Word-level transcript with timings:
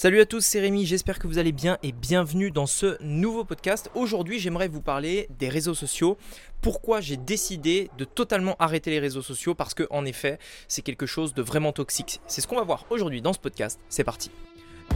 Salut 0.00 0.20
à 0.20 0.26
tous, 0.26 0.42
c'est 0.42 0.60
Rémi, 0.60 0.86
j'espère 0.86 1.18
que 1.18 1.26
vous 1.26 1.38
allez 1.38 1.50
bien 1.50 1.76
et 1.82 1.90
bienvenue 1.90 2.52
dans 2.52 2.66
ce 2.66 3.02
nouveau 3.02 3.42
podcast. 3.42 3.90
Aujourd'hui, 3.96 4.38
j'aimerais 4.38 4.68
vous 4.68 4.80
parler 4.80 5.28
des 5.40 5.48
réseaux 5.48 5.74
sociaux. 5.74 6.16
Pourquoi 6.60 7.00
j'ai 7.00 7.16
décidé 7.16 7.90
de 7.98 8.04
totalement 8.04 8.54
arrêter 8.60 8.92
les 8.92 9.00
réseaux 9.00 9.22
sociaux? 9.22 9.56
Parce 9.56 9.74
que 9.74 9.88
en 9.90 10.04
effet, 10.04 10.38
c'est 10.68 10.82
quelque 10.82 11.06
chose 11.06 11.34
de 11.34 11.42
vraiment 11.42 11.72
toxique. 11.72 12.20
C'est 12.28 12.40
ce 12.40 12.46
qu'on 12.46 12.54
va 12.54 12.62
voir 12.62 12.86
aujourd'hui 12.90 13.22
dans 13.22 13.32
ce 13.32 13.40
podcast. 13.40 13.80
C'est 13.88 14.04
parti. 14.04 14.30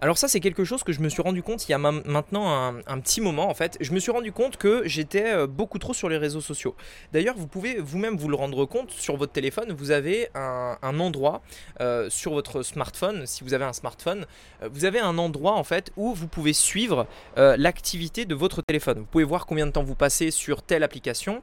Alors 0.00 0.16
ça 0.16 0.28
c'est 0.28 0.38
quelque 0.38 0.62
chose 0.62 0.84
que 0.84 0.92
je 0.92 1.00
me 1.00 1.08
suis 1.08 1.22
rendu 1.22 1.42
compte 1.42 1.68
il 1.68 1.72
y 1.72 1.74
a 1.74 1.78
maintenant 1.78 2.72
un, 2.86 3.00
petit 3.00 3.20
moment 3.20 3.48
en 3.48 3.54
fait. 3.54 3.76
Je 3.80 3.92
me 3.92 3.98
suis 3.98 4.12
rendu 4.12 4.30
compte 4.30 4.56
que 4.56 4.82
j'étais 4.86 5.34
euh, 5.34 5.46
beaucoup 5.48 5.78
trop 5.78 5.92
sur 5.92 6.08
les 6.08 6.18
réseaux 6.18 6.40
sociaux. 6.40 6.76
D'ailleurs 7.12 7.34
vous 7.36 7.48
pouvez 7.48 7.80
vous-même 7.80 8.16
vous 8.16 8.28
le 8.28 8.36
rendre 8.36 8.64
compte 8.64 8.92
sur 8.92 9.16
votre 9.16 9.32
téléphone. 9.32 9.72
Vous 9.72 9.90
avez 9.90 10.28
un, 10.34 10.76
endroit 11.00 11.42
euh, 11.80 12.08
sur 12.10 12.32
votre 12.32 12.62
smartphone, 12.62 13.26
si 13.26 13.42
vous 13.42 13.54
avez 13.54 13.64
un 13.64 13.72
smartphone, 13.72 14.26
euh, 14.62 14.68
vous 14.72 14.84
avez 14.84 15.00
un 15.00 15.18
endroit 15.18 15.54
en 15.54 15.64
fait 15.64 15.90
où 15.96 16.14
vous 16.14 16.28
pouvez 16.28 16.52
suivre 16.52 17.06
l'activité 17.36 18.24
de 18.24 18.34
votre 18.34 18.62
téléphone. 18.62 18.98
Vous 18.98 19.04
pouvez 19.04 19.24
voir 19.24 19.46
combien 19.46 19.66
de 19.66 19.72
temps 19.72 19.82
vous 19.82 19.94
passez 19.94 20.30
sur 20.30 20.62
telle 20.62 20.82
application, 20.82 21.42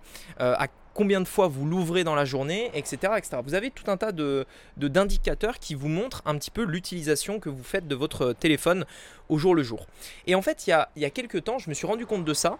combien 0.95 1.21
de 1.21 1.27
fois 1.27 1.47
vous 1.47 1.65
l'ouvrez 1.65 2.03
dans 2.03 2.15
la 2.15 2.25
journée, 2.25 2.71
etc., 2.73 3.13
etc. 3.17 3.37
Vous 3.43 3.53
avez 3.53 3.69
tout 3.69 3.91
un 3.91 3.97
tas 3.97 4.11
de, 4.11 4.47
d'indicateurs 4.77 5.59
qui 5.59 5.75
vous 5.75 5.89
montrent 5.89 6.23
un 6.25 6.35
petit 6.37 6.49
peu 6.49 6.63
l'utilisation 6.63 7.39
que 7.39 7.49
vous 7.49 7.63
faites 7.63 7.87
de 7.87 7.93
votre 7.93 8.33
téléphone 8.33 8.85
au 9.29 9.37
jour 9.37 9.53
le 9.53 9.61
jour. 9.61 9.85
Et 10.25 10.33
en 10.33 10.41
fait, 10.41 10.65
il 10.65 10.71
y 10.71 10.73
a, 10.73 10.89
il 10.95 11.03
y 11.03 11.05
a 11.05 11.11
quelques 11.11 11.43
temps, 11.43 11.59
je 11.59 11.69
me 11.69 11.75
suis 11.75 11.85
rendu 11.85 12.07
compte 12.07 12.25
de 12.25 12.33
ça. 12.33 12.57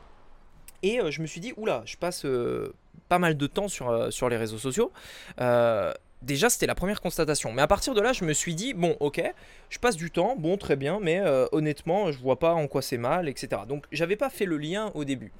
Et 0.83 0.99
euh, 0.99 1.09
je 1.09 1.21
me 1.21 1.27
suis 1.27 1.41
dit, 1.41 1.53
oula, 1.57 1.81
je 1.85 1.95
passe 1.95 2.25
euh, 2.25 2.73
pas 3.09 3.17
mal 3.17 3.37
de 3.37 3.47
temps 3.47 3.67
sur, 3.67 3.89
euh, 3.89 4.11
sur 4.11 4.29
les 4.29 4.37
réseaux 4.37 4.57
sociaux. 4.57 4.91
Déjà, 6.21 6.49
c'était 6.49 6.65
la 6.65 6.75
première 6.75 7.01
constatation. 7.01 7.51
Mais 7.51 7.61
à 7.61 7.67
partir 7.67 7.93
de 7.93 8.01
là, 8.01 8.13
je 8.13 8.25
me 8.25 8.33
suis 8.33 8.55
dit, 8.55 8.73
bon, 8.73 8.97
ok, 8.99 9.21
je 9.69 9.79
passe 9.79 9.95
du 9.95 10.09
temps, 10.09 10.35
bon, 10.37 10.57
très 10.57 10.75
bien, 10.75 10.99
mais 11.01 11.19
euh, 11.19 11.45
honnêtement, 11.51 12.11
je 12.11 12.17
vois 12.17 12.39
pas 12.39 12.53
en 12.53 12.67
quoi 12.67 12.81
c'est 12.81 12.97
mal, 12.97 13.27
etc. 13.29 13.63
Donc, 13.67 13.85
j'avais 13.91 14.15
pas 14.15 14.29
fait 14.29 14.45
le 14.45 14.57
lien 14.57 14.91
au 14.95 15.05
début. 15.05 15.31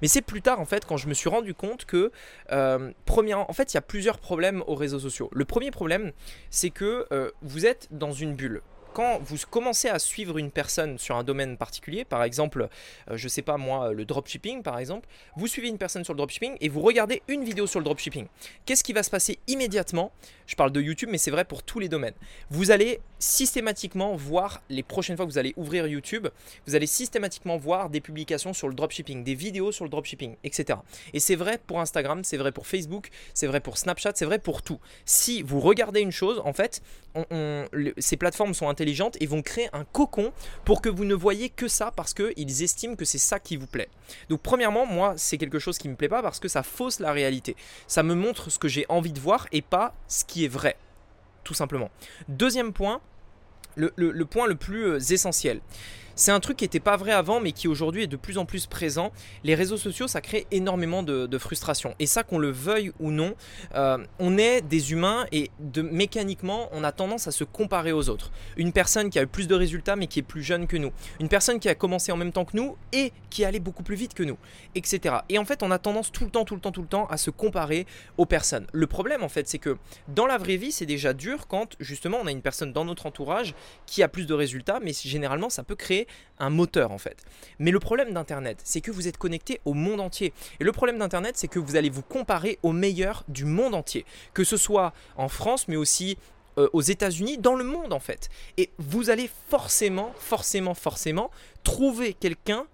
Mais 0.00 0.08
c'est 0.08 0.22
plus 0.22 0.42
tard, 0.42 0.58
en 0.58 0.64
fait, 0.64 0.84
quand 0.84 0.96
je 0.96 1.06
me 1.06 1.14
suis 1.14 1.28
rendu 1.28 1.54
compte 1.54 1.84
que, 1.84 2.10
euh, 2.50 2.90
en 3.08 3.52
fait, 3.52 3.72
il 3.72 3.76
y 3.76 3.78
a 3.78 3.82
plusieurs 3.82 4.18
problèmes 4.18 4.64
aux 4.66 4.74
réseaux 4.74 4.98
sociaux. 4.98 5.30
Le 5.32 5.44
premier 5.44 5.70
problème, 5.70 6.12
c'est 6.50 6.70
que 6.70 7.06
euh, 7.12 7.30
vous 7.42 7.66
êtes 7.66 7.88
dans 7.90 8.12
une 8.12 8.34
bulle 8.34 8.62
quand 8.92 9.20
vous 9.22 9.36
commencez 9.50 9.88
à 9.88 9.98
suivre 9.98 10.38
une 10.38 10.50
personne 10.50 10.98
sur 10.98 11.16
un 11.16 11.24
domaine 11.24 11.56
particulier, 11.56 12.04
par 12.04 12.22
exemple, 12.22 12.68
je 13.08 13.12
euh, 13.12 13.16
je 13.22 13.28
sais 13.28 13.42
pas 13.42 13.56
moi, 13.56 13.92
le 13.92 14.04
dropshipping 14.04 14.62
par 14.62 14.78
exemple, 14.78 15.08
vous 15.36 15.46
suivez 15.46 15.68
une 15.68 15.78
personne 15.78 16.04
sur 16.04 16.12
le 16.12 16.18
dropshipping 16.18 16.56
et 16.60 16.68
vous 16.68 16.82
regardez 16.82 17.22
une 17.28 17.44
vidéo 17.44 17.66
sur 17.66 17.80
le 17.80 17.84
dropshipping. 17.84 18.26
Qu'est-ce 18.66 18.84
qui 18.84 18.92
va 18.92 19.02
se 19.02 19.10
passer 19.10 19.38
immédiatement? 19.46 20.12
Je 20.46 20.54
parle 20.54 20.72
de 20.72 20.80
YouTube, 20.82 21.08
mais 21.10 21.18
c'est 21.18 21.30
vrai 21.30 21.44
pour 21.46 21.62
tous 21.62 21.78
les 21.78 21.88
domaines. 21.88 22.12
Vous 22.50 22.72
allez 22.72 23.00
systématiquement 23.18 24.16
voir 24.16 24.60
les 24.68 24.82
prochaines 24.82 25.16
fois 25.16 25.24
que 25.24 25.30
vous 25.30 25.38
allez 25.38 25.54
ouvrir 25.56 25.86
YouTube, 25.86 26.28
vous 26.66 26.74
allez 26.74 26.86
systématiquement 26.86 27.56
voir 27.56 27.88
des 27.88 28.00
publications 28.00 28.52
sur 28.52 28.68
le 28.68 28.74
dropshipping, 28.74 29.24
des 29.24 29.34
vidéos 29.34 29.72
sur 29.72 29.84
le 29.84 29.90
dropshipping, 29.90 30.36
etc. 30.44 30.80
Et 31.14 31.20
c'est 31.20 31.36
vrai 31.36 31.58
pour 31.66 31.80
Instagram, 31.80 32.24
c'est 32.24 32.36
vrai 32.36 32.52
pour 32.52 32.66
Facebook, 32.66 33.08
c'est 33.32 33.46
vrai 33.46 33.60
pour 33.60 33.78
Snapchat, 33.78 34.12
c'est 34.14 34.24
vrai 34.24 34.38
pour 34.38 34.62
tout. 34.62 34.80
Si 35.06 35.42
vous 35.42 35.60
regardez 35.60 36.00
une 36.00 36.12
chose, 36.12 36.42
en 36.44 36.52
fait, 36.52 36.82
ces 37.98 38.16
plateformes 38.16 38.54
sont 38.54 38.68
et 39.20 39.26
vont 39.26 39.42
créer 39.42 39.68
un 39.72 39.84
cocon 39.84 40.32
pour 40.64 40.82
que 40.82 40.88
vous 40.88 41.04
ne 41.04 41.14
voyez 41.14 41.48
que 41.48 41.68
ça 41.68 41.92
parce 41.94 42.14
qu'ils 42.14 42.62
estiment 42.62 42.96
que 42.96 43.04
c'est 43.04 43.18
ça 43.18 43.38
qui 43.38 43.56
vous 43.56 43.66
plaît. 43.66 43.88
Donc 44.28 44.42
premièrement, 44.42 44.86
moi, 44.86 45.14
c'est 45.16 45.38
quelque 45.38 45.58
chose 45.58 45.78
qui 45.78 45.88
me 45.88 45.94
plaît 45.94 46.08
pas 46.08 46.22
parce 46.22 46.40
que 46.40 46.48
ça 46.48 46.62
fausse 46.62 47.00
la 47.00 47.12
réalité. 47.12 47.56
Ça 47.86 48.02
me 48.02 48.14
montre 48.14 48.50
ce 48.50 48.58
que 48.58 48.68
j'ai 48.68 48.86
envie 48.88 49.12
de 49.12 49.20
voir 49.20 49.46
et 49.52 49.62
pas 49.62 49.94
ce 50.08 50.24
qui 50.24 50.44
est 50.44 50.48
vrai. 50.48 50.76
Tout 51.44 51.54
simplement. 51.54 51.90
Deuxième 52.28 52.72
point, 52.72 53.00
le 53.76 54.24
point 54.24 54.46
le 54.46 54.54
plus 54.54 54.84
euh, 54.84 54.98
essentiel. 54.98 55.60
C'est 56.14 56.30
un 56.30 56.40
truc 56.40 56.58
qui 56.58 56.64
n'était 56.64 56.80
pas 56.80 56.96
vrai 56.96 57.12
avant, 57.12 57.40
mais 57.40 57.52
qui 57.52 57.68
aujourd'hui 57.68 58.02
est 58.02 58.08
de 58.08 58.16
plus 58.16 58.38
en 58.38 58.44
plus 58.44 58.66
présent. 58.66 59.12
Les 59.44 59.54
réseaux 59.54 59.76
sociaux, 59.76 60.08
ça 60.08 60.20
crée 60.20 60.46
énormément 60.50 61.02
de, 61.02 61.38
frustration. 61.38 61.94
Et 61.98 62.06
ça, 62.06 62.22
qu'on 62.22 62.38
le 62.38 62.50
veuille 62.50 62.92
ou 63.00 63.10
non, 63.10 63.34
euh, 63.74 63.98
on 64.18 64.38
est 64.38 64.60
des 64.60 64.92
humains 64.92 65.26
et 65.32 65.50
mécaniquement, 65.76 66.68
on 66.72 66.84
a 66.84 66.92
tendance 66.92 67.26
à 67.26 67.32
se 67.32 67.42
comparer 67.42 67.90
aux 67.90 68.10
autres. 68.10 68.30
Une 68.56 68.72
personne 68.72 69.10
qui 69.10 69.18
a 69.18 69.22
eu 69.22 69.26
plus 69.26 69.48
de 69.48 69.54
résultats, 69.54 69.96
mais 69.96 70.06
qui 70.06 70.20
est 70.20 70.22
plus 70.22 70.42
jeune 70.42 70.66
que 70.66 70.76
nous. 70.76 70.92
Une 71.20 71.28
personne 71.28 71.58
qui 71.58 71.68
a 71.68 71.74
commencé 71.74 72.12
en 72.12 72.16
même 72.16 72.32
temps 72.32 72.44
que 72.44 72.56
nous 72.56 72.76
et 72.92 73.12
qui 73.30 73.44
allait 73.44 73.60
beaucoup 73.60 73.82
plus 73.82 73.96
vite 73.96 74.14
que 74.14 74.22
nous, 74.22 74.36
etc. 74.74 75.16
Et 75.30 75.38
en 75.38 75.44
fait, 75.44 75.62
on 75.62 75.70
a 75.70 75.78
tendance 75.78 76.12
tout 76.12 76.24
le 76.24 76.30
temps, 76.30 76.44
tout 76.44 76.54
le 76.54 76.60
temps, 76.60 76.70
tout 76.70 76.82
le 76.82 76.88
temps 76.88 77.06
à 77.06 77.16
se 77.16 77.30
comparer 77.30 77.86
aux 78.18 78.26
personnes. 78.26 78.66
Le 78.72 78.86
problème, 78.86 79.22
en 79.22 79.28
fait, 79.28 79.48
c'est 79.48 79.58
que 79.58 79.76
dans 80.08 80.26
la 80.26 80.38
vraie 80.38 80.56
vie, 80.56 80.70
c'est 80.70 80.86
déjà 80.86 81.12
dur 81.12 81.48
quand 81.48 81.76
justement 81.80 82.18
on 82.22 82.26
a 82.26 82.30
une 82.30 82.42
personne 82.42 82.72
dans 82.72 82.84
notre 82.84 83.06
entourage 83.06 83.54
qui 83.86 84.02
a 84.02 84.08
plus 84.08 84.26
de 84.26 84.34
résultats, 84.34 84.80
mais 84.80 84.92
généralement, 84.92 85.50
ça 85.50 85.64
peut 85.64 85.74
créer 85.74 86.01
un 86.38 86.50
moteur 86.50 86.92
en 86.92 86.98
fait. 86.98 87.24
Mais 87.58 87.70
le 87.70 87.80
problème 87.80 88.12
d'Internet, 88.12 88.60
c'est 88.64 88.80
que 88.80 88.90
vous 88.90 89.08
êtes 89.08 89.18
connecté 89.18 89.60
au 89.64 89.74
monde 89.74 90.00
entier. 90.00 90.32
Et 90.60 90.64
le 90.64 90.72
problème 90.72 90.98
d'Internet, 90.98 91.36
c'est 91.36 91.48
que 91.48 91.58
vous 91.58 91.76
allez 91.76 91.90
vous 91.90 92.02
comparer 92.02 92.58
aux 92.62 92.72
meilleurs 92.72 93.24
du 93.28 93.44
monde 93.44 93.74
entier. 93.74 94.04
Que 94.34 94.44
ce 94.44 94.56
soit 94.56 94.92
en 95.16 95.28
France, 95.28 95.68
mais 95.68 95.76
aussi 95.76 96.18
euh, 96.58 96.68
aux 96.72 96.82
États-Unis, 96.82 97.38
dans 97.38 97.54
le 97.54 97.64
monde 97.64 97.92
en 97.92 98.00
fait. 98.00 98.28
Et 98.58 98.70
vous 98.78 99.10
allez 99.10 99.30
forcément, 99.48 100.12
forcément, 100.18 100.74
forcément 100.74 101.30
trouver 101.64 102.12
quelqu'un 102.12 102.66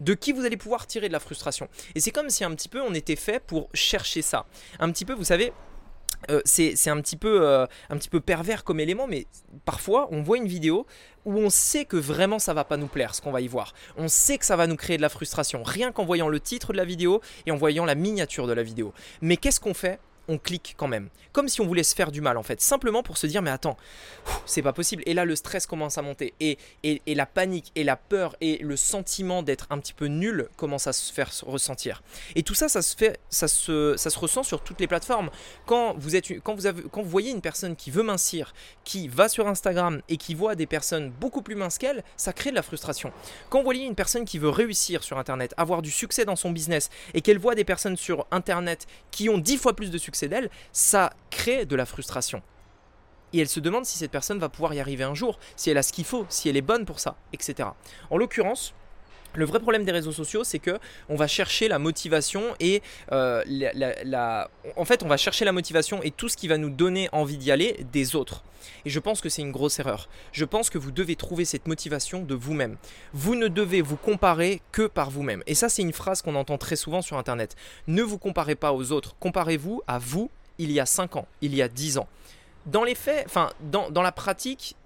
de 0.00 0.14
qui 0.14 0.32
vous 0.32 0.44
allez 0.44 0.56
pouvoir 0.56 0.86
tirer 0.86 1.08
de 1.08 1.12
la 1.12 1.20
frustration. 1.20 1.68
Et 1.94 2.00
c'est 2.00 2.10
comme 2.10 2.30
si 2.30 2.44
un 2.44 2.54
petit 2.54 2.68
peu 2.68 2.80
on 2.80 2.94
était 2.94 3.16
fait 3.16 3.40
pour 3.40 3.68
chercher 3.74 4.22
ça. 4.22 4.46
Un 4.78 4.90
petit 4.90 5.04
peu, 5.04 5.14
vous 5.14 5.24
savez, 5.24 5.52
euh, 6.30 6.40
c'est 6.44 6.88
un, 6.88 7.00
petit 7.00 7.16
peu, 7.16 7.42
euh, 7.42 7.66
un 7.90 7.96
petit 7.96 8.08
peu 8.08 8.20
pervers 8.20 8.64
comme 8.64 8.80
élément, 8.80 9.06
mais 9.06 9.26
parfois 9.64 10.08
on 10.10 10.22
voit 10.22 10.36
une 10.36 10.46
vidéo 10.46 10.86
où 11.24 11.38
on 11.38 11.50
sait 11.50 11.84
que 11.84 11.96
vraiment 11.96 12.38
ça 12.38 12.54
va 12.54 12.64
pas 12.64 12.76
nous 12.76 12.86
plaire 12.86 13.14
ce 13.14 13.22
qu'on 13.22 13.32
va 13.32 13.40
y 13.40 13.48
voir. 13.48 13.74
On 13.96 14.08
sait 14.08 14.38
que 14.38 14.44
ça 14.44 14.56
va 14.56 14.66
nous 14.66 14.76
créer 14.76 14.96
de 14.96 15.02
la 15.02 15.08
frustration, 15.08 15.62
rien 15.62 15.92
qu'en 15.92 16.04
voyant 16.04 16.28
le 16.28 16.40
titre 16.40 16.72
de 16.72 16.76
la 16.76 16.84
vidéo 16.84 17.20
et 17.46 17.50
en 17.50 17.56
voyant 17.56 17.84
la 17.84 17.94
miniature 17.94 18.46
de 18.46 18.52
la 18.52 18.62
vidéo. 18.62 18.92
Mais 19.20 19.36
qu'est-ce 19.36 19.60
qu'on 19.60 19.74
fait? 19.74 19.98
On 20.28 20.38
clique 20.38 20.74
quand 20.76 20.88
même. 20.88 21.08
Comme 21.32 21.48
si 21.48 21.60
on 21.60 21.66
voulait 21.66 21.82
se 21.82 21.94
faire 21.94 22.12
du 22.12 22.20
mal 22.20 22.36
en 22.36 22.42
fait. 22.42 22.60
Simplement 22.60 23.02
pour 23.02 23.18
se 23.18 23.26
dire 23.26 23.42
mais 23.42 23.50
attends, 23.50 23.76
c'est 24.46 24.62
pas 24.62 24.72
possible. 24.72 25.02
Et 25.06 25.14
là 25.14 25.24
le 25.24 25.36
stress 25.36 25.66
commence 25.66 25.98
à 25.98 26.02
monter. 26.02 26.34
Et, 26.40 26.58
et, 26.82 27.14
la 27.14 27.26
panique 27.26 27.70
et 27.74 27.84
la 27.84 27.96
peur 27.96 28.36
et 28.40 28.58
le 28.58 28.76
sentiment 28.76 29.42
d'être 29.42 29.66
un 29.70 29.78
petit 29.78 29.92
peu 29.92 30.06
nul 30.06 30.48
commence 30.56 30.86
à 30.86 30.92
se 30.92 31.12
faire 31.12 31.30
ressentir. 31.46 32.02
Et 32.34 32.42
tout 32.42 32.54
ça, 32.54 32.68
ça 32.68 32.82
se, 32.82 32.96
fait, 32.96 33.18
ça 33.30 33.48
se, 33.48 33.94
ça 33.96 34.10
se 34.10 34.18
ressent 34.18 34.42
sur 34.42 34.62
toutes 34.62 34.80
les 34.80 34.86
plateformes. 34.86 35.30
Quand 35.66 35.94
vous, 35.98 36.16
êtes, 36.16 36.40
quand, 36.40 36.54
vous 36.54 36.66
avez, 36.66 36.82
quand 36.90 37.02
vous 37.02 37.08
voyez 37.08 37.30
une 37.30 37.40
personne 37.40 37.76
qui 37.76 37.90
veut 37.90 38.02
mincir, 38.02 38.54
qui 38.84 39.08
va 39.08 39.28
sur 39.28 39.46
Instagram 39.46 40.00
et 40.08 40.16
qui 40.16 40.34
voit 40.34 40.54
des 40.54 40.66
personnes 40.66 41.10
beaucoup 41.10 41.42
plus 41.42 41.54
minces 41.54 41.78
qu'elle, 41.78 42.02
ça 42.16 42.32
crée 42.32 42.50
de 42.50 42.56
la 42.56 42.62
frustration. 42.62 43.12
Quand 43.50 43.58
vous 43.58 43.64
voyez 43.64 43.84
une 43.84 43.94
personne 43.94 44.24
qui 44.24 44.38
veut 44.38 44.48
réussir 44.48 45.02
sur 45.02 45.18
Internet, 45.18 45.54
avoir 45.56 45.82
du 45.82 45.90
succès 45.90 46.24
dans 46.24 46.36
son 46.36 46.50
business 46.50 46.90
et 47.14 47.20
qu'elle 47.20 47.38
voit 47.38 47.54
des 47.54 47.64
personnes 47.64 47.96
sur 47.96 48.26
Internet 48.30 48.86
qui 49.10 49.28
ont 49.28 49.38
dix 49.38 49.56
fois 49.56 49.74
plus 49.74 49.90
de 49.90 49.98
succès, 49.98 50.13
c'est 50.16 50.28
d'elle, 50.28 50.50
ça 50.72 51.12
crée 51.30 51.66
de 51.66 51.76
la 51.76 51.86
frustration. 51.86 52.42
Et 53.32 53.40
elle 53.40 53.48
se 53.48 53.60
demande 53.60 53.84
si 53.84 53.98
cette 53.98 54.12
personne 54.12 54.38
va 54.38 54.48
pouvoir 54.48 54.74
y 54.74 54.80
arriver 54.80 55.04
un 55.04 55.14
jour, 55.14 55.38
si 55.56 55.70
elle 55.70 55.78
a 55.78 55.82
ce 55.82 55.92
qu'il 55.92 56.04
faut, 56.04 56.24
si 56.28 56.48
elle 56.48 56.56
est 56.56 56.62
bonne 56.62 56.84
pour 56.84 57.00
ça, 57.00 57.16
etc. 57.32 57.68
En 58.10 58.16
l'occurrence, 58.16 58.74
le 59.36 59.44
vrai 59.44 59.60
problème 59.60 59.84
des 59.84 59.92
réseaux 59.92 60.12
sociaux, 60.12 60.44
c'est 60.44 60.58
que 60.58 60.78
on 61.08 61.16
va 61.16 61.26
chercher 61.26 61.68
la 61.68 61.78
motivation 61.78 62.54
et 62.60 62.82
euh, 63.12 63.42
en 64.76 64.84
fait, 64.84 65.02
on 65.02 65.08
va 65.08 65.16
chercher 65.16 65.44
la 65.44 65.52
motivation 65.52 66.02
et 66.02 66.10
tout 66.10 66.28
ce 66.28 66.36
qui 66.36 66.48
va 66.48 66.58
nous 66.58 66.70
donner 66.70 67.08
envie 67.12 67.36
d'y 67.36 67.50
aller 67.50 67.84
des 67.92 68.16
autres. 68.16 68.44
Et 68.84 68.90
je 68.90 68.98
pense 68.98 69.20
que 69.20 69.28
c'est 69.28 69.42
une 69.42 69.52
grosse 69.52 69.78
erreur. 69.78 70.08
Je 70.32 70.44
pense 70.44 70.70
que 70.70 70.78
vous 70.78 70.90
devez 70.90 71.16
trouver 71.16 71.44
cette 71.44 71.66
motivation 71.66 72.22
de 72.22 72.34
vous-même. 72.34 72.76
Vous 73.12 73.34
ne 73.34 73.48
devez 73.48 73.82
vous 73.82 73.96
comparer 73.96 74.62
que 74.72 74.86
par 74.86 75.10
vous-même. 75.10 75.42
Et 75.46 75.54
ça, 75.54 75.68
c'est 75.68 75.82
une 75.82 75.92
phrase 75.92 76.22
qu'on 76.22 76.34
entend 76.34 76.58
très 76.58 76.76
souvent 76.76 77.02
sur 77.02 77.18
Internet. 77.18 77.56
Ne 77.86 78.02
vous 78.02 78.18
comparez 78.18 78.54
pas 78.54 78.72
aux 78.72 78.92
autres. 78.92 79.16
Comparez-vous 79.20 79.82
à 79.86 79.98
vous 79.98 80.30
il 80.58 80.70
y 80.70 80.80
a 80.80 80.86
5 80.86 81.16
ans, 81.16 81.26
il 81.40 81.54
y 81.54 81.62
a 81.62 81.68
10 81.68 81.98
ans 81.98 82.08
dans 82.66 82.84
les 82.84 82.94
faits, 82.94 83.26
dans, 83.60 84.02
la 84.02 84.12
pratique, 84.12 84.76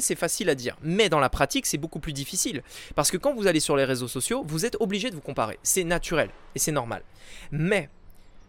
c'est 0.00 0.14
facile 0.14 0.48
à 0.48 0.54
dire, 0.54 0.76
mais 0.82 1.08
dans 1.08 1.18
la 1.18 1.28
pratique 1.28 1.66
c'est 1.66 1.78
beaucoup 1.78 1.98
plus 1.98 2.12
difficile. 2.12 2.62
Parce 2.94 3.10
que 3.10 3.16
quand 3.16 3.34
vous 3.34 3.46
allez 3.46 3.60
sur 3.60 3.76
les 3.76 3.84
réseaux 3.84 4.08
sociaux, 4.08 4.44
vous 4.46 4.64
êtes 4.64 4.76
obligé 4.80 5.10
de 5.10 5.14
vous 5.14 5.20
comparer. 5.20 5.58
C'est 5.62 5.84
naturel 5.84 6.30
et 6.54 6.58
c'est 6.58 6.72
normal. 6.72 7.02
Mais 7.50 7.88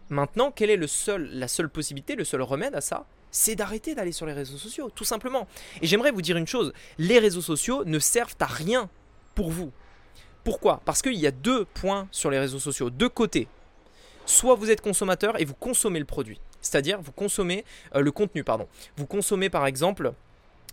maintenant, 0.10 0.52
quelle 0.52 0.70
est 0.70 0.88
seul, 0.88 1.30
la 1.34 1.48
seule 1.48 1.70
possibilité, 1.70 2.16
le 2.16 2.24
seul 2.24 2.42
remède 2.42 2.76
à 2.76 2.82
ça? 2.82 3.06
C'est 3.32 3.56
d'arrêter 3.56 3.94
d'aller 3.94 4.12
sur 4.14 4.26
les 4.26 4.34
réseaux 4.34 4.58
sociaux, 4.58 4.90
tout 4.94 5.04
simplement. 5.04 5.48
Et 5.82 5.88
j'aimerais 5.88 6.12
vous 6.12 6.22
dire 6.22 6.38
une 6.38 6.48
chose, 6.48 6.72
les 6.98 7.20
réseaux 7.20 7.42
sociaux 7.42 7.84
ne 7.86 8.00
servent 8.00 8.36
à 8.40 8.46
rien 8.46 8.90
pour 9.36 9.52
vous. 9.52 9.72
Pourquoi? 10.44 10.82
Parce 10.86 11.02
qu'il 11.02 11.16
y 11.16 11.28
a 11.28 11.32
deux 11.32 11.66
points 11.66 12.08
sur 12.12 12.32
les 12.32 12.40
réseaux 12.40 12.60
sociaux, 12.60 12.90
deux 12.90 13.10
côtés. 13.10 13.48
Soit 14.26 14.56
vous 14.56 14.72
êtes 14.72 14.82
consommateur 14.82 15.40
et 15.42 15.46
vous 15.46 15.54
consommez 15.54 16.00
le 16.00 16.06
produit. 16.06 16.40
C'est-à-dire, 16.62 17.02
vous 17.02 17.12
consommez 17.12 17.66
euh, 17.96 18.02
le 18.02 18.12
contenu, 18.12 18.44
pardon. 18.44 18.68
Vous 18.98 19.06
consommez 19.06 19.50
par 19.50 19.66
exemple 19.66 20.14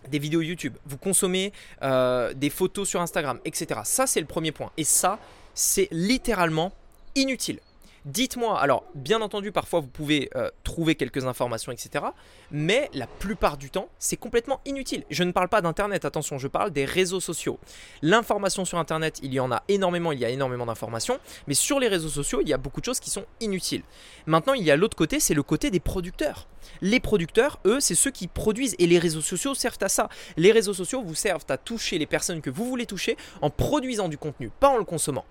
des 0.09 0.19
vidéos 0.19 0.41
YouTube, 0.41 0.75
vous 0.85 0.97
consommez 0.97 1.51
euh, 1.81 2.33
des 2.33 2.49
photos 2.49 2.87
sur 2.87 3.01
Instagram, 3.01 3.39
etc. 3.45 3.81
Ça, 3.83 4.05
c'est 4.05 4.19
le 4.19 4.27
premier 4.27 4.51
point. 4.51 4.71
Et 4.77 4.83
ça, 4.83 5.19
c'est 5.53 5.87
littéralement 5.91 6.71
inutile. 7.15 7.59
Dites-moi, 8.05 8.59
alors 8.59 8.83
bien 8.93 9.19
entendu, 9.21 9.51
parfois 9.51 9.79
vous 9.79 9.87
pouvez 9.87 10.29
euh, 10.35 10.51
trouver 10.63 10.93
quelques 10.93 11.25
informations, 11.25 11.71
etc. 11.71 12.05
Mais 12.51 12.87
la 12.93 13.07
plupart 13.07 13.57
du 13.57 13.71
temps, 13.71 13.89
c'est 13.97 14.15
complètement 14.15 14.61
inutile. 14.63 15.05
Je 15.09 15.23
ne 15.23 15.31
parle 15.31 15.49
pas 15.49 15.63
d'Internet, 15.63 16.05
attention, 16.05 16.37
je 16.37 16.47
parle 16.47 16.69
des 16.69 16.85
réseaux 16.85 17.19
sociaux. 17.19 17.59
L'information 18.03 18.63
sur 18.63 18.77
Internet, 18.77 19.19
il 19.23 19.33
y 19.33 19.39
en 19.39 19.51
a 19.51 19.63
énormément, 19.69 20.11
il 20.11 20.19
y 20.19 20.25
a 20.25 20.29
énormément 20.29 20.67
d'informations. 20.67 21.17
Mais 21.47 21.55
sur 21.55 21.79
les 21.79 21.87
réseaux 21.87 22.09
sociaux, 22.09 22.41
il 22.43 22.47
y 22.47 22.53
a 22.53 22.57
beaucoup 22.57 22.79
de 22.79 22.85
choses 22.85 22.99
qui 22.99 23.09
sont 23.09 23.25
inutiles. 23.39 23.81
Maintenant, 24.27 24.53
il 24.53 24.63
y 24.63 24.69
a 24.69 24.75
l'autre 24.75 24.95
côté, 24.95 25.19
c'est 25.19 25.33
le 25.33 25.41
côté 25.41 25.71
des 25.71 25.79
producteurs. 25.79 26.47
Les 26.81 26.99
producteurs, 26.99 27.59
eux, 27.65 27.79
c'est 27.79 27.95
ceux 27.95 28.11
qui 28.11 28.27
produisent. 28.27 28.75
Et 28.77 28.85
les 28.85 28.99
réseaux 28.99 29.21
sociaux 29.21 29.55
servent 29.55 29.81
à 29.81 29.89
ça. 29.89 30.09
Les 30.37 30.51
réseaux 30.51 30.75
sociaux 30.75 31.01
vous 31.01 31.15
servent 31.15 31.45
à 31.49 31.57
toucher 31.57 31.97
les 31.97 32.05
personnes 32.05 32.41
que 32.41 32.51
vous 32.51 32.65
voulez 32.65 32.85
toucher 32.85 33.17
en 33.41 33.49
produisant 33.49 34.09
du 34.09 34.19
contenu, 34.19 34.51
pas 34.59 34.69
en 34.69 34.77
le 34.77 34.85
consommant. 34.85 35.25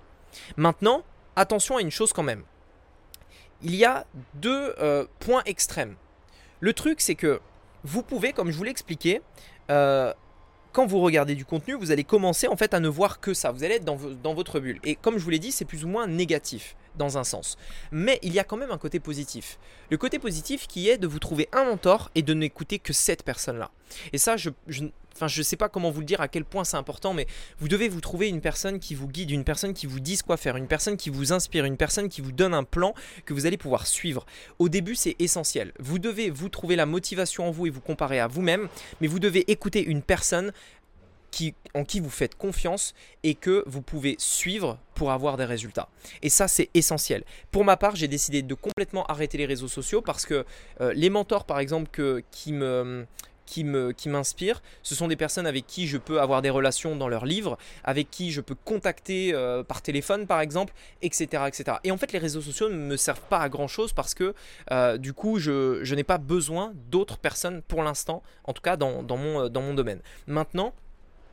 Maintenant, 0.56 1.05
attention 1.37 1.77
à 1.77 1.81
une 1.81 1.93
chose 1.93 2.12
quand 2.12 2.25
même 2.25 2.43
il 3.65 3.75
y 3.75 3.85
a 3.85 4.07
deux 4.35 4.75
euh, 4.79 5.07
points 5.19 5.43
extrêmes. 5.47 5.97
Le 6.61 6.73
truc, 6.73 7.01
c'est 7.01 7.15
que 7.15 7.41
vous 7.83 8.03
pouvez, 8.03 8.33
comme 8.33 8.51
je 8.51 8.57
vous 8.57 8.65
l'ai 8.65 8.71
expliqué, 8.71 9.21
euh, 9.71 10.13
quand 10.73 10.87
vous 10.87 11.01
regardez 11.01 11.35
du 11.35 11.45
contenu, 11.45 11.75
vous 11.75 11.91
allez 11.91 12.05
commencer 12.05 12.47
en 12.47 12.57
fait 12.57 12.75
à 12.75 12.81
ne 12.81 12.89
voir 12.89 13.21
que 13.21 13.35
ça. 13.35 13.51
Vous 13.51 13.65
allez 13.65 13.77
être 13.77 13.85
dans, 13.85 13.99
dans 14.23 14.35
votre 14.35 14.61
bulle. 14.61 14.81
Et 14.85 14.95
comme 14.95 15.19
je 15.19 15.25
vous 15.25 15.31
l'ai 15.31 15.39
dit, 15.39 15.53
c'est 15.53 15.65
plus 15.65 15.85
ou 15.85 15.89
moins 15.89 16.07
négatif 16.07 16.77
dans 16.96 17.19
un 17.19 17.25
sens. 17.25 17.56
Mais 17.93 18.19
il 18.23 18.32
y 18.32 18.38
a 18.38 18.44
quand 18.44 18.56
même 18.56 18.70
un 18.70 18.79
côté 18.79 19.00
positif. 19.00 19.58
Le 19.91 19.96
côté 19.96 20.19
positif 20.19 20.67
qui 20.67 20.88
est 20.88 20.99
de 20.99 21.06
vous 21.06 21.19
trouver 21.19 21.49
un 21.52 21.64
mentor 21.64 22.11
et 22.14 22.23
de 22.23 22.35
n'écouter 22.35 22.79
que 22.79 22.93
cette 22.93 23.23
personne-là. 23.23 23.70
Et 24.12 24.19
ça, 24.19 24.37
je, 24.37 24.50
je 24.69 24.85
enfin 25.14 25.29
je 25.29 25.43
sais 25.43 25.56
pas 25.56 25.69
comment 25.69 25.91
vous 25.91 26.00
le 26.00 26.06
dire 26.06 26.20
à 26.20 26.29
quel 26.29 26.44
point 26.44 26.64
c'est 26.64 26.76
important, 26.76 27.14
mais 27.14 27.26
vous 27.58 27.69
devez 27.69 27.88
vous 27.88 28.00
trouver 28.00 28.29
une 28.29 28.41
personne 28.41 28.79
qui 28.79 28.94
vous 28.94 29.08
guide, 29.08 29.31
une 29.31 29.44
personne 29.44 29.73
qui 29.73 29.87
vous 29.87 30.00
dise 30.00 30.23
quoi 30.23 30.37
faire, 30.37 30.56
une 30.56 30.67
personne 30.67 30.96
qui 30.96 31.11
vous 31.11 31.32
inspire, 31.32 31.64
une 31.64 31.76
personne 31.76 32.08
qui 32.08 32.20
vous 32.20 32.32
donne 32.32 32.55
un 32.55 32.64
plan 32.64 32.94
que 33.25 33.32
vous 33.32 33.46
allez 33.46 33.56
pouvoir 33.56 33.87
suivre. 33.87 34.26
Au 34.58 34.69
début, 34.69 34.94
c'est 34.94 35.17
essentiel. 35.19 35.73
Vous 35.79 35.99
devez 35.99 36.31
vous 36.31 36.49
trouver 36.49 36.76
la 36.76 36.87
motivation 36.87 37.49
en 37.49 37.50
vous 37.50 37.67
et 37.67 37.70
vous 37.70 37.81
comparer 37.81 38.20
à 38.20 38.26
vous-même, 38.26 38.69
mais 39.00 39.06
vous 39.06 39.20
devez 39.20 39.50
écouter 39.50 39.85
une 39.85 40.02
personne 40.02 40.52
en 41.75 41.85
qui 41.85 42.01
vous 42.01 42.11
faites 42.11 42.37
confiance 42.37 42.95
et 43.23 43.35
que 43.35 43.65
vous 43.67 43.83
pouvez 43.83 44.17
suivre 44.19 44.79
pour 44.95 45.11
avoir 45.11 45.37
des 45.37 45.45
résultats. 45.45 45.89
Et 46.23 46.29
ça, 46.29 46.49
c'est 46.49 46.71
essentiel. 46.75 47.25
Pour 47.51 47.65
ma 47.65 47.77
part, 47.77 47.97
j'ai 47.97 48.09
décidé 48.09 48.43
de 48.43 48.55
complètement 48.55 49.05
arrêter 49.07 49.39
les 49.39 49.47
réseaux 49.47 49.69
sociaux 49.69 50.03
parce 50.03 50.27
que 50.27 50.45
euh, 50.81 50.93
les 50.95 51.11
mentors, 51.11 51.45
par 51.45 51.59
exemple, 51.59 51.91
qui 52.31 52.53
me 52.53 53.07
qui 53.47 53.65
qui 53.97 54.09
m'inspirent. 54.09 54.63
Ce 54.83 54.95
sont 54.95 55.09
des 55.09 55.17
personnes 55.17 55.47
avec 55.47 55.67
qui 55.67 55.87
je 55.87 55.99
peux 55.99 56.21
avoir 56.21 56.43
des 56.43 56.51
relations 56.51 56.97
dans 56.97 57.09
leurs 57.09 57.27
livres, 57.27 57.59
avec 57.85 58.11
qui 58.11 58.33
je 58.33 58.41
peux 58.41 58.55
contacter 58.55 59.33
euh, 59.35 59.63
par 59.63 59.83
téléphone 59.83 60.27
par 60.27 60.41
exemple, 60.41 60.73
etc., 61.03 61.45
etc. 61.47 61.79
Et 61.85 61.91
en 61.91 61.97
fait, 61.97 62.13
les 62.13 62.19
réseaux 62.19 62.41
sociaux 62.41 62.69
ne 62.69 62.77
me 62.77 62.97
servent 62.97 63.29
pas 63.29 63.39
à 63.39 63.49
grand 63.49 63.69
chose 63.69 63.93
parce 63.93 64.15
que 64.15 64.35
euh, 64.71 64.99
du 64.99 65.13
coup, 65.13 65.39
je, 65.39 65.81
je 65.83 65.95
n'ai 65.95 66.05
pas 66.05 66.19
besoin 66.19 66.73
d'autres 66.91 67.19
personnes 67.19 67.63
pour 67.63 67.83
l'instant, 67.83 68.23
en 68.45 68.53
tout 68.53 68.63
cas 68.63 68.77
dans, 68.77 69.03
dans, 69.03 69.17
mon, 69.17 69.49
dans 69.49 69.63
mon 69.63 69.75
domaine. 69.75 70.01
Maintenant, 70.27 70.73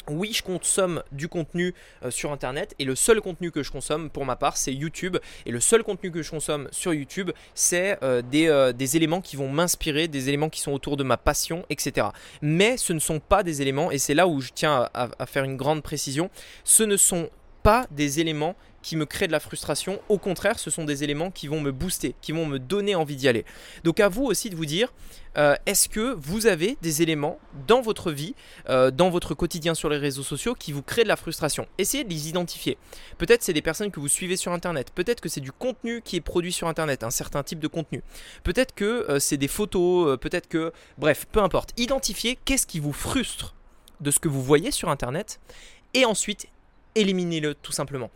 oui, 0.09 0.31
je 0.33 0.43
consomme 0.43 1.03
du 1.11 1.27
contenu 1.27 1.73
euh, 2.03 2.11
sur 2.11 2.31
Internet 2.31 2.75
et 2.79 2.85
le 2.85 2.95
seul 2.95 3.21
contenu 3.21 3.51
que 3.51 3.63
je 3.63 3.71
consomme 3.71 4.09
pour 4.09 4.25
ma 4.25 4.35
part, 4.35 4.57
c'est 4.57 4.73
YouTube. 4.73 5.17
Et 5.45 5.51
le 5.51 5.59
seul 5.59 5.83
contenu 5.83 6.11
que 6.11 6.21
je 6.21 6.31
consomme 6.31 6.67
sur 6.71 6.93
YouTube, 6.93 7.31
c'est 7.53 7.97
euh, 8.03 8.21
euh, 8.33 8.73
des, 8.73 8.97
éléments 8.97 9.21
qui 9.21 9.35
vont 9.35 9.49
m'inspirer, 9.49 10.07
des 10.07 10.29
éléments 10.29 10.49
qui 10.49 10.59
sont 10.59 10.71
autour 10.71 10.97
de 10.97 11.03
ma 11.03 11.17
passion, 11.17 11.65
etc. 11.69 12.07
Mais 12.41 12.77
ce 12.77 12.93
ne 12.93 12.99
sont 12.99 13.19
pas 13.19 13.43
des 13.43 13.61
éléments, 13.61 13.91
et 13.91 13.97
c'est 13.97 14.13
là 14.13 14.27
où 14.27 14.41
je 14.41 14.51
tiens 14.53 14.89
à 14.93 15.25
faire 15.25 15.43
une 15.43 15.57
grande 15.57 15.83
précision, 15.83 16.29
ce 16.63 16.83
ne 16.83 16.97
sont 16.97 17.29
pas 17.63 17.85
des 17.91 18.19
éléments 18.19 18.55
qui 18.81 18.95
me 18.95 19.05
créent 19.05 19.27
de 19.27 19.31
la 19.31 19.39
frustration. 19.39 19.99
Au 20.09 20.17
contraire, 20.17 20.59
ce 20.59 20.69
sont 20.69 20.85
des 20.85 21.03
éléments 21.03 21.31
qui 21.31 21.47
vont 21.47 21.61
me 21.61 21.71
booster, 21.71 22.15
qui 22.21 22.31
vont 22.31 22.45
me 22.45 22.59
donner 22.59 22.95
envie 22.95 23.15
d'y 23.15 23.27
aller. 23.27 23.45
Donc 23.83 23.99
à 23.99 24.09
vous 24.09 24.23
aussi 24.23 24.49
de 24.49 24.55
vous 24.55 24.65
dire, 24.65 24.93
euh, 25.37 25.55
est-ce 25.65 25.87
que 25.87 26.13
vous 26.17 26.47
avez 26.47 26.77
des 26.81 27.01
éléments 27.01 27.39
dans 27.67 27.81
votre 27.81 28.11
vie, 28.11 28.35
euh, 28.69 28.91
dans 28.91 29.09
votre 29.09 29.33
quotidien 29.33 29.73
sur 29.73 29.87
les 29.89 29.97
réseaux 29.97 30.23
sociaux 30.23 30.55
qui 30.55 30.71
vous 30.71 30.81
créent 30.81 31.03
de 31.03 31.07
la 31.07 31.15
frustration? 31.15 31.67
Essayez 31.77 32.03
de 32.03 32.09
les 32.09 32.27
identifier. 32.27 32.77
Peut-être 33.17 33.43
c'est 33.43 33.53
des 33.53 33.61
personnes 33.61 33.91
que 33.91 33.99
vous 33.99 34.09
suivez 34.09 34.35
sur 34.35 34.51
Internet, 34.51 34.91
peut-être 34.93 35.21
que 35.21 35.29
c'est 35.29 35.41
du 35.41 35.51
contenu 35.51 36.01
qui 36.01 36.17
est 36.17 36.21
produit 36.21 36.51
sur 36.51 36.67
Internet, 36.67 37.03
un 37.03 37.11
certain 37.11 37.43
type 37.43 37.59
de 37.59 37.67
contenu. 37.67 38.03
Peut-être 38.43 38.73
que 38.75 39.05
euh, 39.09 39.19
c'est 39.19 39.37
des 39.37 39.47
photos, 39.47 40.17
peut-être 40.19 40.47
que... 40.47 40.73
Bref, 40.97 41.25
peu 41.31 41.41
importe. 41.41 41.71
Identifiez 41.77 42.37
qu'est-ce 42.43 42.67
qui 42.67 42.79
vous 42.79 42.93
frustre 42.93 43.55
de 44.01 44.11
ce 44.11 44.19
que 44.19 44.27
vous 44.27 44.43
voyez 44.43 44.71
sur 44.71 44.89
Internet 44.89 45.39
et 45.93 46.05
ensuite 46.05 46.47
éliminez-le 46.95 47.55
tout 47.55 47.71
simplement 47.71 48.09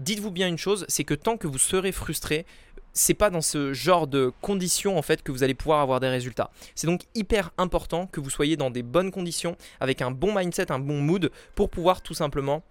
dites-vous 0.00 0.30
bien 0.30 0.48
une 0.48 0.58
chose, 0.58 0.84
c'est 0.88 1.04
que 1.04 1.14
tant 1.14 1.36
que 1.36 1.46
vous 1.46 1.58
serez 1.58 1.92
frustré, 1.92 2.46
c'est 2.92 3.14
pas 3.14 3.30
dans 3.30 3.40
ce 3.40 3.72
genre 3.72 4.06
de 4.06 4.32
conditions 4.40 4.98
en 4.98 5.02
fait 5.02 5.22
que 5.22 5.30
vous 5.30 5.42
allez 5.42 5.54
pouvoir 5.54 5.80
avoir 5.80 6.00
des 6.00 6.08
résultats. 6.08 6.50
C'est 6.74 6.86
donc 6.86 7.02
hyper 7.14 7.52
important 7.56 8.06
que 8.06 8.20
vous 8.20 8.30
soyez 8.30 8.56
dans 8.56 8.70
des 8.70 8.82
bonnes 8.82 9.10
conditions, 9.12 9.56
avec 9.78 10.02
un 10.02 10.10
bon 10.10 10.36
mindset, 10.36 10.72
un 10.72 10.80
bon 10.80 11.00
mood, 11.00 11.30
pour 11.54 11.70
pouvoir 11.70 12.02
tout 12.02 12.14
simplement 12.14 12.62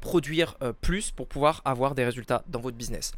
produire 0.00 0.56
euh, 0.60 0.72
plus 0.72 1.12
pour 1.12 1.28
pouvoir 1.28 1.62
avoir 1.64 1.94
des 1.94 2.04
résultats 2.04 2.42
dans 2.48 2.58
votre 2.58 2.76
business. 2.76 3.12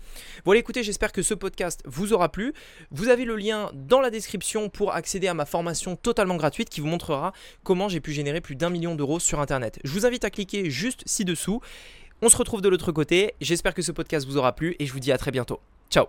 Voilà, 0.44 0.60
écoutez, 0.60 0.82
j'espère 0.82 1.10
que 1.10 1.22
ce 1.22 1.32
podcast 1.32 1.82
vous 1.87 2.12
aura 2.12 2.31
plu. 2.31 2.52
Vous 2.90 3.08
avez 3.08 3.25
le 3.25 3.34
lien 3.37 3.70
dans 3.72 4.00
la 4.00 4.10
description 4.10 4.69
pour 4.69 4.93
accéder 4.93 5.26
à 5.26 5.32
ma 5.32 5.46
formation 5.46 5.96
totalement 5.96 6.37
gratuite 6.37 6.69
qui 6.69 6.82
vous 6.82 6.87
montrera 6.87 7.32
comment 7.64 7.88
j'ai 7.88 8.00
pu 8.00 8.12
générer 8.12 8.43
plus 8.43 8.56
d'un 8.56 8.69
million 8.69 8.94
d'euros 8.94 9.20
sur 9.20 9.40
Internet. 9.40 9.78
Je 9.84 9.90
vous 9.90 10.04
invite 10.04 10.25
à 10.25 10.31
cliquer 10.31 10.69
juste 10.70 11.02
ci-dessous 11.06 11.62
on 12.23 12.29
se 12.29 12.37
retrouve 12.37 12.63
de 12.63 12.69
l'autre 12.69 12.93
côté. 12.93 13.35
J'espère 13.41 13.75
que 13.75 13.83
ce 13.83 13.93
podcast 13.93 14.27
vous 14.27 14.37
aura 14.37 14.55
plu 14.55 14.77
et 14.79 14.87
je 14.87 14.93
vous 14.93 15.01
dis 15.01 15.13
à 15.13 15.19
très 15.19 15.31
bientôt. 15.31 15.61
Ciao 15.91 16.07